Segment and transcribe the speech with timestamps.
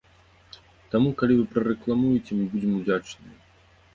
[0.93, 3.37] Таму калі вы прарэкламуеце, мы будзем удзячныя.